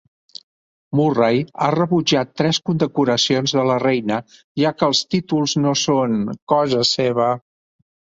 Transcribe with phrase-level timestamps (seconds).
[0.99, 4.17] Murray ha rebutjat tres condecoracions de la reina,
[4.61, 6.17] ja que els títols no són
[6.55, 7.29] "cosa seva".